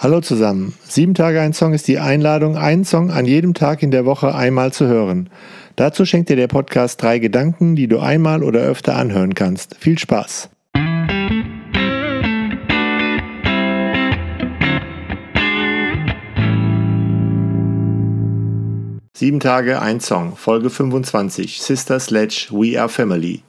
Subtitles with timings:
[0.00, 0.74] Hallo zusammen.
[0.84, 4.32] Sieben Tage ein Song ist die Einladung, einen Song an jedem Tag in der Woche
[4.32, 5.28] einmal zu hören.
[5.74, 9.74] Dazu schenkt dir der Podcast drei Gedanken, die du einmal oder öfter anhören kannst.
[9.80, 10.50] Viel Spaß!
[19.14, 23.42] Sieben Tage, ein Song, Folge 25, Sister Sledge, We Are Family.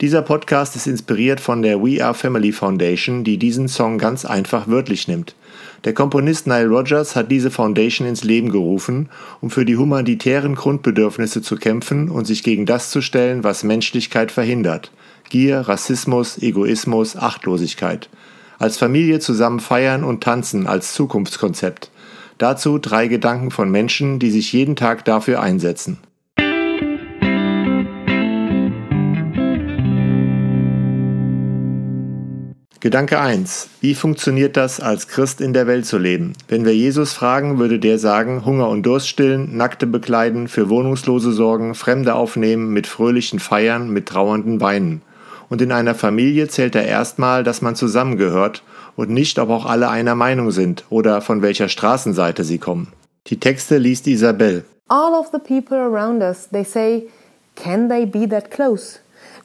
[0.00, 4.66] Dieser Podcast ist inspiriert von der We Are Family Foundation, die diesen Song ganz einfach
[4.66, 5.34] wörtlich nimmt.
[5.84, 9.08] Der Komponist Nile Rodgers hat diese Foundation ins Leben gerufen,
[9.40, 14.30] um für die humanitären Grundbedürfnisse zu kämpfen und sich gegen das zu stellen, was Menschlichkeit
[14.30, 14.92] verhindert.
[15.30, 18.10] Gier, Rassismus, Egoismus, Achtlosigkeit.
[18.58, 21.90] Als Familie zusammen feiern und tanzen als Zukunftskonzept.
[22.36, 25.96] Dazu drei Gedanken von Menschen, die sich jeden Tag dafür einsetzen.
[32.82, 33.68] Gedanke 1.
[33.82, 36.32] Wie funktioniert das, als Christ in der Welt zu leben?
[36.48, 41.32] Wenn wir Jesus fragen, würde der sagen, Hunger und Durst stillen, Nackte bekleiden, für Wohnungslose
[41.32, 45.02] sorgen, Fremde aufnehmen, mit fröhlichen Feiern, mit trauernden Weinen.
[45.50, 48.62] Und in einer Familie zählt er erstmal, dass man zusammengehört
[48.96, 52.94] und nicht, ob auch alle einer Meinung sind oder von welcher Straßenseite sie kommen.
[53.26, 54.64] Die Texte liest Isabel.
[54.88, 57.08] All of the people around us, they say,
[57.56, 59.00] can they be that close?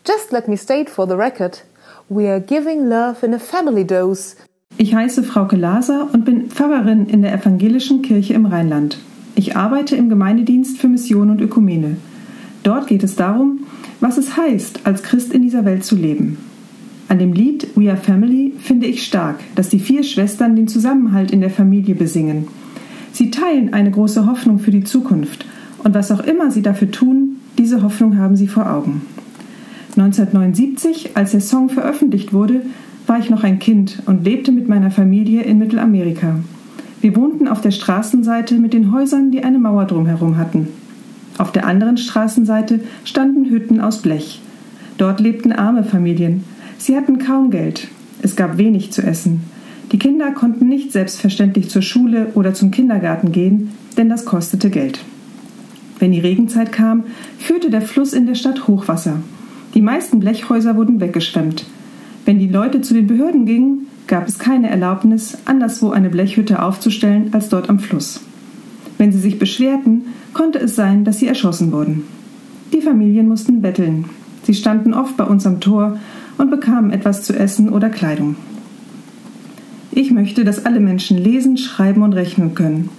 [0.07, 1.63] Just let me state for the record.
[2.07, 4.35] We are giving love in a family dose.
[4.77, 8.99] Ich heiße Frauke Laser und bin Pfarrerin in der Evangelischen Kirche im Rheinland.
[9.33, 11.97] Ich arbeite im Gemeindedienst für Mission und Ökumene.
[12.61, 13.61] Dort geht es darum,
[14.01, 16.37] was es heißt, als Christ in dieser Welt zu leben.
[17.07, 21.31] An dem Lied We Are Family finde ich stark, dass die vier Schwestern den Zusammenhalt
[21.31, 22.49] in der Familie besingen.
[23.13, 25.47] Sie teilen eine große Hoffnung für die Zukunft
[25.83, 29.01] und was auch immer sie dafür tun, diese Hoffnung haben sie vor Augen.
[29.97, 32.61] 1979, als der Song veröffentlicht wurde,
[33.07, 36.39] war ich noch ein Kind und lebte mit meiner Familie in Mittelamerika.
[37.01, 40.67] Wir wohnten auf der Straßenseite mit den Häusern, die eine Mauer drumherum hatten.
[41.37, 44.41] Auf der anderen Straßenseite standen Hütten aus Blech.
[44.97, 46.43] Dort lebten arme Familien.
[46.77, 47.87] Sie hatten kaum Geld.
[48.21, 49.41] Es gab wenig zu essen.
[49.91, 54.99] Die Kinder konnten nicht selbstverständlich zur Schule oder zum Kindergarten gehen, denn das kostete Geld.
[55.99, 57.03] Wenn die Regenzeit kam,
[57.37, 59.19] führte der Fluss in der Stadt Hochwasser.
[59.75, 61.65] Die meisten Blechhäuser wurden weggeschwemmt.
[62.23, 67.33] Wenn die Leute zu den Behörden gingen, gab es keine Erlaubnis, anderswo eine Blechhütte aufzustellen
[67.33, 68.21] als dort am Fluss.
[68.97, 70.03] Wenn sie sich beschwerten,
[70.33, 72.03] konnte es sein, dass sie erschossen wurden.
[72.73, 74.05] Die Familien mussten betteln.
[74.43, 75.99] Sie standen oft bei uns am Tor
[76.37, 78.35] und bekamen etwas zu essen oder Kleidung.
[79.91, 82.89] Ich möchte, dass alle Menschen lesen, schreiben und rechnen können.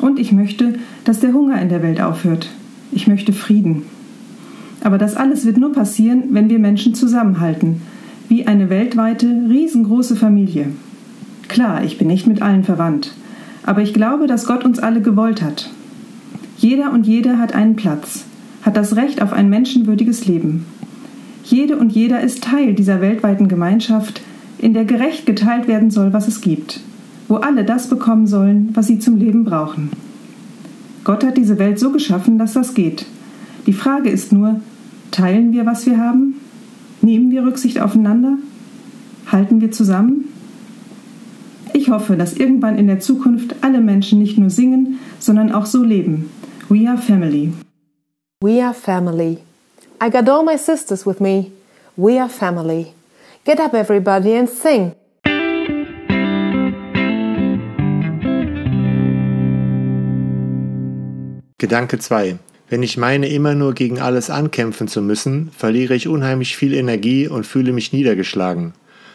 [0.00, 2.50] Und ich möchte, dass der Hunger in der Welt aufhört.
[2.92, 3.82] Ich möchte Frieden.
[4.82, 7.82] Aber das alles wird nur passieren, wenn wir Menschen zusammenhalten,
[8.28, 10.68] wie eine weltweite, riesengroße Familie.
[11.48, 13.12] Klar, ich bin nicht mit allen verwandt,
[13.64, 15.70] aber ich glaube, dass Gott uns alle gewollt hat.
[16.56, 18.24] Jeder und jede hat einen Platz,
[18.62, 20.64] hat das Recht auf ein menschenwürdiges Leben.
[21.44, 24.22] Jede und jeder ist Teil dieser weltweiten Gemeinschaft,
[24.58, 26.80] in der gerecht geteilt werden soll, was es gibt,
[27.28, 29.90] wo alle das bekommen sollen, was sie zum Leben brauchen.
[31.02, 33.06] Gott hat diese Welt so geschaffen, dass das geht.
[33.66, 34.60] Die Frage ist nur,
[35.10, 36.40] Teilen wir, was wir haben?
[37.02, 38.38] Nehmen wir Rücksicht aufeinander?
[39.26, 40.28] Halten wir zusammen?
[41.72, 45.82] Ich hoffe, dass irgendwann in der Zukunft alle Menschen nicht nur singen, sondern auch so
[45.82, 46.30] leben.
[46.68, 47.52] We are family.
[48.42, 49.38] We are family.
[50.00, 51.50] I got all my sisters with me.
[51.96, 52.92] We are family.
[53.44, 54.94] Get up, everybody, and sing.
[61.58, 62.38] Gedanke 2.
[62.70, 67.26] Wenn ich meine, immer nur gegen alles ankämpfen zu müssen, verliere ich unheimlich viel Energie
[67.26, 68.74] und fühle mich niedergeschlagen.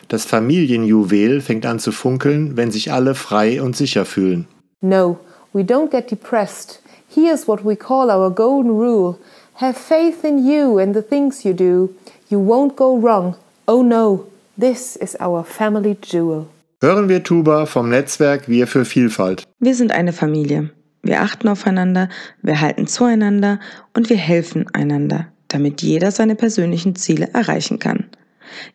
[0.10, 4.46] Das Familienjuwel fängt an zu funkeln, wenn sich alle frei und sicher fühlen.
[4.82, 5.18] No,
[5.54, 6.82] we don't get depressed.
[7.08, 9.16] Here's what we call our golden rule.
[9.62, 11.90] Have faith in you and the things you do.
[12.30, 13.36] You won't go wrong.
[13.68, 14.26] Oh no,
[14.60, 16.48] this is our family jewel.
[16.82, 19.44] Hören wir Tuba vom Netzwerk Wir für Vielfalt.
[19.60, 20.72] Wir sind eine Familie.
[21.06, 22.10] Wir achten aufeinander,
[22.42, 23.60] wir halten zueinander
[23.94, 28.06] und wir helfen einander, damit jeder seine persönlichen Ziele erreichen kann.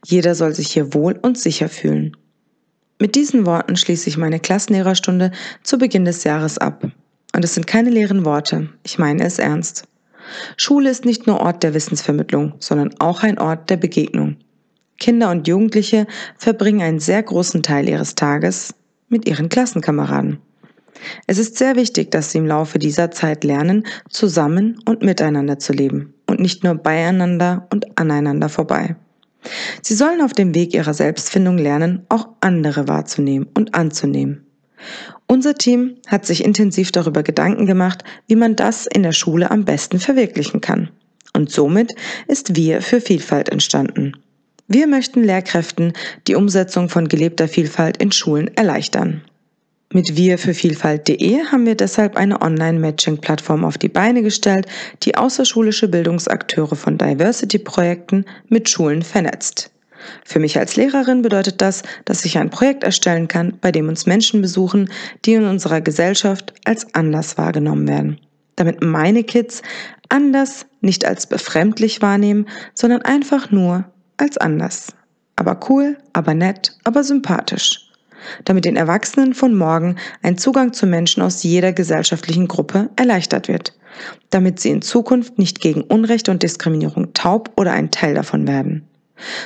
[0.07, 2.17] Jeder soll sich hier wohl und sicher fühlen.
[3.01, 5.33] Mit diesen Worten schließe ich meine Klassenlehrerstunde
[5.65, 6.87] zu Beginn des Jahres ab.
[7.35, 9.89] Und es sind keine leeren Worte, ich meine es ernst.
[10.57, 14.37] Schule ist nicht nur Ort der Wissensvermittlung, sondern auch ein Ort der Begegnung.
[15.01, 16.07] Kinder und Jugendliche
[16.39, 18.73] verbringen einen sehr großen Teil ihres Tages
[19.09, 20.39] mit ihren Klassenkameraden.
[21.27, 25.73] Es ist sehr wichtig, dass Sie im Laufe dieser Zeit lernen, zusammen und miteinander zu
[25.73, 28.97] leben und nicht nur beieinander und aneinander vorbei.
[29.83, 34.47] Sie sollen auf dem Weg ihrer Selbstfindung lernen, auch andere wahrzunehmen und anzunehmen.
[35.27, 39.65] Unser Team hat sich intensiv darüber Gedanken gemacht, wie man das in der Schule am
[39.65, 40.91] besten verwirklichen kann.
[41.33, 41.95] Und somit
[42.27, 44.17] ist Wir für Vielfalt entstanden.
[44.67, 45.93] Wir möchten Lehrkräften
[46.27, 49.23] die Umsetzung von gelebter Vielfalt in Schulen erleichtern.
[49.93, 54.67] Mit wir für Vielfalt.de haben wir deshalb eine Online-Matching-Plattform auf die Beine gestellt,
[55.03, 59.73] die außerschulische Bildungsakteure von Diversity-Projekten mit Schulen vernetzt.
[60.25, 64.07] Für mich als Lehrerin bedeutet das, dass ich ein Projekt erstellen kann, bei dem uns
[64.07, 64.91] Menschen besuchen,
[65.25, 68.21] die in unserer Gesellschaft als anders wahrgenommen werden.
[68.55, 69.61] Damit meine Kids
[70.09, 73.87] anders nicht als befremdlich wahrnehmen, sondern einfach nur
[74.19, 74.93] als anders.
[75.35, 77.90] Aber cool, aber nett, aber sympathisch
[78.45, 83.75] damit den Erwachsenen von morgen ein Zugang zu Menschen aus jeder gesellschaftlichen Gruppe erleichtert wird,
[84.31, 88.87] damit sie in Zukunft nicht gegen Unrecht und Diskriminierung taub oder ein Teil davon werden.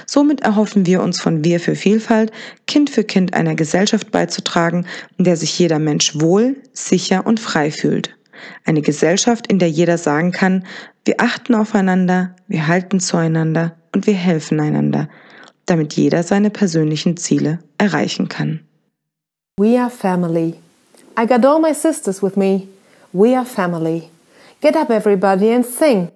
[0.06, 2.32] Somit erhoffen wir uns von Wir für Vielfalt,
[2.67, 4.87] Kind für Kind einer Gesellschaft beizutragen,
[5.19, 8.17] in der sich jeder Mensch wohl, sicher und frei fühlt.
[8.65, 10.65] Eine Gesellschaft, in der jeder sagen kann,
[11.05, 15.09] wir achten aufeinander, wir halten zueinander und wir helfen einander,
[15.67, 18.61] damit jeder seine persönlichen Ziele erreichen kann.
[19.56, 20.59] We are family.
[21.17, 22.67] I got all my sisters with me.
[23.12, 24.11] We are family.
[24.61, 26.11] Get up, everybody, and sing.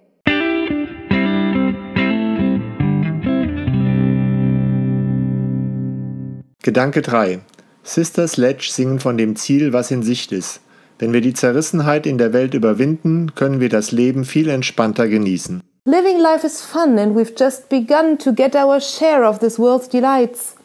[6.61, 7.39] Gedanke 3.
[7.81, 10.59] Sister Sledge singen von dem Ziel, was in Sicht ist.
[10.97, 15.61] Wenn wir die Zerrissenheit in der Welt überwinden, können wir das Leben viel entspannter genießen.
[15.85, 19.87] Living life is fun, and we've just begun to get our share of this world's
[19.87, 20.57] delights.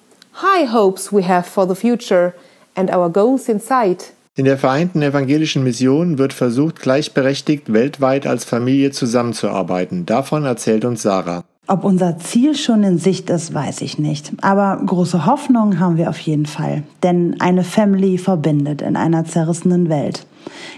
[0.42, 2.34] High hopes we have for the future,
[2.74, 4.12] and our goals in sight.
[4.36, 10.06] In der Vereinten Evangelischen Mission wird versucht, gleichberechtigt weltweit als Familie zusammenzuarbeiten.
[10.06, 11.44] Davon erzählt uns Sarah.
[11.66, 14.32] Ob unser Ziel schon in Sicht ist, weiß ich nicht.
[14.42, 16.82] Aber große Hoffnung haben wir auf jeden Fall.
[17.02, 20.26] Denn eine Family verbindet in einer zerrissenen Welt.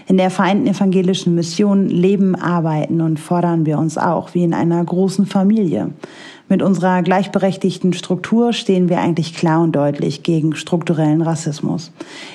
[0.05, 4.81] In der Vereinten Evangelischen Mission leben, arbeiten und fordern wir uns auch wie in einer
[4.83, 5.91] großen Familie.
[6.49, 11.91] Mit unserer gleichberechtigten Struktur stehen wir eigentlich klar und deutlich gegen strukturellen Rassismus.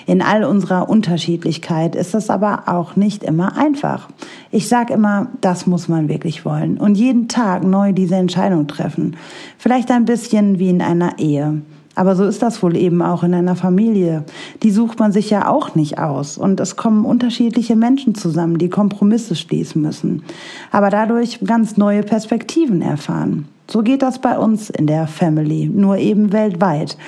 [0.07, 4.11] In all unserer Unterschiedlichkeit ist es aber auch nicht immer einfach.
[4.51, 9.17] Ich sage immer, das muss man wirklich wollen und jeden Tag neu diese Entscheidung treffen.
[9.57, 11.63] Vielleicht ein bisschen wie in einer Ehe.
[11.95, 14.25] Aber so ist das wohl eben auch in einer Familie.
[14.63, 16.39] Die sucht man sich ja auch nicht aus.
[16.39, 20.23] Und es kommen unterschiedliche Menschen zusammen, die Kompromisse schließen müssen.
[20.71, 23.47] Aber dadurch ganz neue Perspektiven erfahren.
[23.73, 26.99] So geht das bei uns in der Family, nur eben weltweit.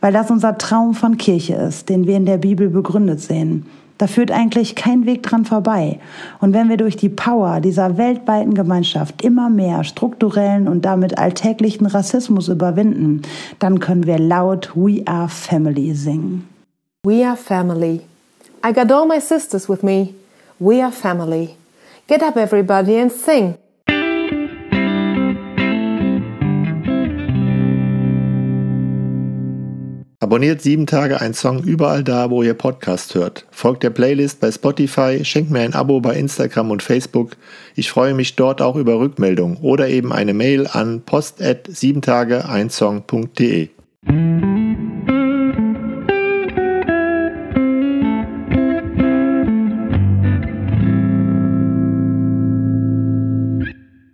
[0.00, 3.66] Weil das unser Traum von Kirche ist, den wir in der Bibel begründet sehen.
[3.98, 5.98] Da führt eigentlich kein Weg dran vorbei.
[6.40, 11.86] Und wenn wir durch die Power dieser weltweiten Gemeinschaft immer mehr strukturellen und damit alltäglichen
[11.86, 13.22] Rassismus überwinden,
[13.58, 16.48] dann können wir laut We Are Family singen.
[17.04, 18.00] We are family.
[18.64, 20.14] I got all my sisters with me.
[20.60, 21.56] We are family.
[22.06, 23.56] Get up, everybody, and sing.
[30.32, 33.44] Abonniert sieben Tage ein Song überall da, wo ihr Podcast hört.
[33.50, 37.32] Folgt der Playlist bei Spotify, schenkt mir ein Abo bei Instagram und Facebook.
[37.74, 43.68] Ich freue mich dort auch über Rückmeldungen oder eben eine Mail an post at siebentageeinsong.de.